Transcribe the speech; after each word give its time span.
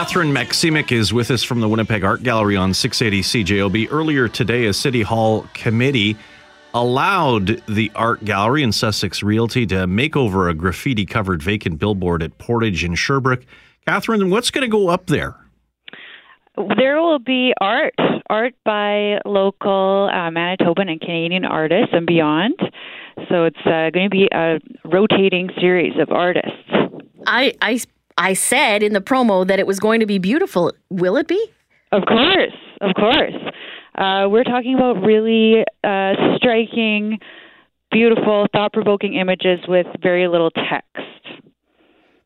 Catherine 0.00 0.32
Maksymiuk 0.32 0.92
is 0.92 1.12
with 1.12 1.30
us 1.30 1.42
from 1.42 1.60
the 1.60 1.68
Winnipeg 1.68 2.04
Art 2.04 2.22
Gallery 2.22 2.56
on 2.56 2.72
680 2.72 3.44
CJOB. 3.44 3.88
Earlier 3.92 4.28
today, 4.28 4.64
a 4.64 4.72
City 4.72 5.02
Hall 5.02 5.46
committee 5.52 6.16
allowed 6.72 7.62
the 7.66 7.92
art 7.94 8.24
gallery 8.24 8.62
and 8.62 8.74
Sussex 8.74 9.22
Realty 9.22 9.66
to 9.66 9.86
make 9.86 10.16
over 10.16 10.48
a 10.48 10.54
graffiti 10.54 11.04
covered 11.04 11.42
vacant 11.42 11.78
billboard 11.78 12.22
at 12.22 12.38
Portage 12.38 12.82
in 12.82 12.94
Sherbrook. 12.94 13.44
Catherine, 13.86 14.30
what's 14.30 14.50
going 14.50 14.62
to 14.62 14.74
go 14.74 14.88
up 14.88 15.04
there? 15.04 15.36
There 16.78 16.98
will 17.02 17.18
be 17.18 17.52
art, 17.60 17.92
art 18.30 18.54
by 18.64 19.20
local 19.26 20.08
uh, 20.10 20.30
Manitoban 20.30 20.90
and 20.90 20.98
Canadian 20.98 21.44
artists 21.44 21.90
and 21.92 22.06
beyond. 22.06 22.54
So 23.28 23.44
it's 23.44 23.66
uh, 23.66 23.90
going 23.90 24.08
to 24.08 24.10
be 24.10 24.30
a 24.32 24.60
rotating 24.82 25.50
series 25.60 25.92
of 26.00 26.10
artists. 26.10 26.56
I, 27.26 27.52
I 27.60 27.80
I 28.20 28.34
said 28.34 28.82
in 28.82 28.92
the 28.92 29.00
promo 29.00 29.46
that 29.46 29.58
it 29.58 29.66
was 29.66 29.80
going 29.80 30.00
to 30.00 30.06
be 30.06 30.18
beautiful. 30.18 30.72
Will 30.90 31.16
it 31.16 31.26
be? 31.26 31.42
Of 31.90 32.02
course, 32.06 32.52
of 32.82 32.94
course. 32.94 33.32
Uh, 33.94 34.28
we're 34.28 34.44
talking 34.44 34.74
about 34.74 35.02
really 35.02 35.64
uh, 35.82 36.12
striking, 36.36 37.18
beautiful, 37.90 38.46
thought 38.52 38.74
provoking 38.74 39.14
images 39.14 39.60
with 39.66 39.86
very 40.02 40.28
little 40.28 40.50
text. 40.50 40.86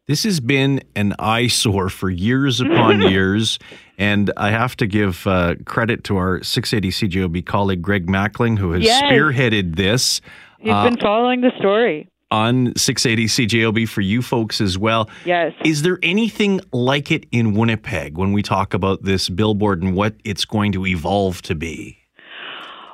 This 0.09 0.25
has 0.25 0.41
been 0.41 0.83
an 0.97 1.15
eyesore 1.21 1.89
for 1.89 2.11
years 2.11 2.61
upon 2.61 3.01
years. 3.13 3.61
And 3.97 4.33
I 4.37 4.51
have 4.51 4.77
to 4.79 4.89
give 4.89 5.25
uh, 5.29 5.55
credit 5.65 6.03
to 6.05 6.17
our 6.17 6.43
680 6.43 7.09
CJOB 7.09 7.47
colleague, 7.47 7.83
Greg 7.83 8.09
Mackling, 8.09 8.59
who 8.59 8.73
has 8.73 8.83
yes. 8.83 9.01
spearheaded 9.05 9.77
this. 9.77 10.21
He's 10.59 10.73
uh, 10.73 10.91
been 10.91 10.99
following 10.99 11.41
the 11.41 11.53
story 11.57 12.09
on 12.35 12.75
680 12.77 13.47
CJOB 13.47 13.89
for 13.89 14.01
you 14.01 14.21
folks 14.21 14.61
as 14.61 14.77
well. 14.77 15.09
Yes. 15.25 15.53
Is 15.65 15.83
there 15.83 16.01
anything 16.03 16.61
like 16.73 17.13
it 17.13 17.27
in 17.31 17.55
Winnipeg 17.55 18.19
when 18.19 18.33
we 18.33 18.43
talk 18.43 18.75
about 18.75 19.05
this 19.05 19.29
billboard 19.29 19.83
and 19.83 19.95
what 19.95 20.17
it's 20.25 20.45
going 20.45 20.73
to 20.73 20.85
evolve 20.85 21.43
to 21.43 21.55
be? 21.55 21.97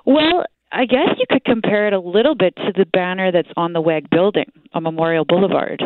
Well, 0.05 0.45
I 0.73 0.85
guess 0.85 1.09
you 1.19 1.25
could 1.31 1.45
compare 1.45 1.87
it 1.87 1.95
a 1.95 1.99
little 1.99 2.35
bit 2.35 2.55
to 2.57 2.73
the 2.77 2.85
banner 2.85 3.33
that's 3.33 3.49
on 3.57 3.73
the 3.73 3.81
WAG 3.81 4.11
building 4.11 4.53
on 4.75 4.83
Memorial 4.83 5.25
Boulevard. 5.25 5.83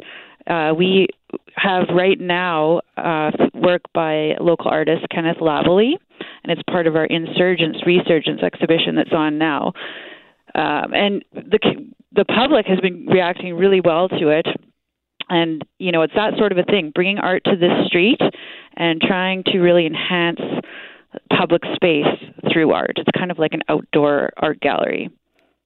Uh, 0.48 0.72
we 0.77 1.06
have 1.55 1.84
right 1.94 2.20
now 2.20 2.80
uh, 2.96 3.30
work 3.55 3.83
by 3.94 4.34
local 4.41 4.68
artist 4.68 5.06
Kenneth 5.11 5.39
Lavallee, 5.41 5.94
and 6.42 6.52
it's 6.52 6.62
part 6.70 6.89
of 6.89 6.96
our 6.96 7.06
Insurgence 7.06 7.78
Resurgence 7.86 8.42
exhibition 8.42 8.96
that's 8.96 9.12
on 9.12 9.39
now. 9.39 9.72
Um, 10.55 10.92
and 10.92 11.24
the 11.33 11.58
the 12.14 12.24
public 12.24 12.66
has 12.66 12.80
been 12.80 13.06
reacting 13.06 13.54
really 13.54 13.80
well 13.80 14.08
to 14.08 14.28
it. 14.28 14.46
And, 15.28 15.62
you 15.78 15.90
know, 15.90 16.02
it's 16.02 16.14
that 16.14 16.36
sort 16.36 16.52
of 16.52 16.58
a 16.58 16.64
thing, 16.64 16.92
bringing 16.94 17.18
art 17.18 17.42
to 17.44 17.56
the 17.56 17.84
street 17.86 18.20
and 18.76 19.00
trying 19.00 19.42
to 19.44 19.58
really 19.58 19.86
enhance 19.86 20.40
public 21.36 21.62
space 21.74 22.06
through 22.52 22.72
art. 22.72 22.92
It's 22.96 23.08
kind 23.16 23.30
of 23.30 23.38
like 23.38 23.54
an 23.54 23.62
outdoor 23.68 24.30
art 24.36 24.60
gallery. 24.60 25.10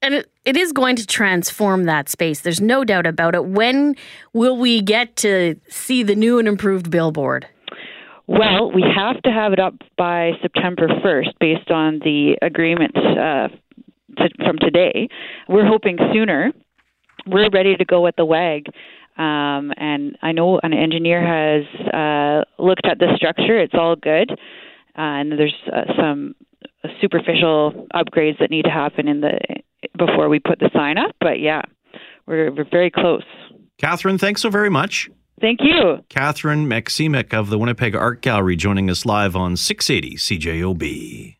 And 0.00 0.14
it, 0.14 0.30
it 0.44 0.56
is 0.56 0.72
going 0.72 0.94
to 0.96 1.06
transform 1.06 1.84
that 1.84 2.08
space. 2.08 2.40
There's 2.40 2.60
no 2.60 2.84
doubt 2.84 3.06
about 3.06 3.34
it. 3.34 3.46
When 3.46 3.96
will 4.32 4.56
we 4.56 4.80
get 4.80 5.16
to 5.16 5.56
see 5.68 6.04
the 6.04 6.14
new 6.14 6.38
and 6.38 6.46
improved 6.46 6.90
billboard? 6.90 7.48
Well, 8.28 8.70
we 8.70 8.84
have 8.94 9.20
to 9.22 9.30
have 9.30 9.52
it 9.52 9.58
up 9.58 9.74
by 9.96 10.32
September 10.42 10.86
1st 10.86 11.30
based 11.40 11.70
on 11.70 11.98
the 12.00 12.36
agreement 12.42 12.96
uh, 12.96 13.48
to, 14.18 14.44
from 14.44 14.58
today. 14.58 15.08
We're 15.48 15.66
hoping 15.66 15.98
sooner. 16.12 16.52
We're 17.26 17.50
ready 17.50 17.76
to 17.76 17.84
go 17.84 18.06
at 18.06 18.16
the 18.16 18.24
WAG. 18.24 18.66
Um, 19.16 19.72
and 19.76 20.16
I 20.22 20.32
know 20.32 20.60
an 20.62 20.72
engineer 20.72 21.20
has 21.20 21.64
uh, 21.92 22.62
looked 22.62 22.86
at 22.86 22.98
the 22.98 23.08
structure. 23.16 23.58
It's 23.58 23.74
all 23.74 23.96
good. 23.96 24.30
Uh, 24.30 24.36
and 24.96 25.32
there's 25.32 25.54
uh, 25.72 25.92
some 25.96 26.34
superficial 27.00 27.86
upgrades 27.94 28.38
that 28.38 28.50
need 28.50 28.64
to 28.64 28.70
happen 28.70 29.08
in 29.08 29.20
the 29.20 29.38
before 29.96 30.28
we 30.28 30.38
put 30.38 30.58
the 30.60 30.70
sign 30.72 30.98
up. 30.98 31.14
But 31.20 31.40
yeah, 31.40 31.62
we're, 32.26 32.52
we're 32.52 32.68
very 32.70 32.90
close. 32.90 33.24
Catherine, 33.78 34.18
thanks 34.18 34.42
so 34.42 34.50
very 34.50 34.70
much. 34.70 35.10
Thank 35.40 35.60
you. 35.62 36.04
Catherine 36.08 36.66
Maksymiuk 36.66 37.32
of 37.32 37.48
the 37.48 37.58
Winnipeg 37.58 37.94
Art 37.94 38.22
Gallery 38.22 38.56
joining 38.56 38.90
us 38.90 39.06
live 39.06 39.36
on 39.36 39.56
680 39.56 40.16
CJOB. 40.16 41.36